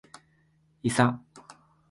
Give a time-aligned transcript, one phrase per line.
[0.81, 1.21] いさ